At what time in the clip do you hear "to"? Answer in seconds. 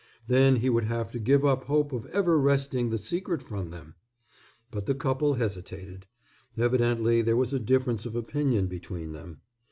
1.11-1.19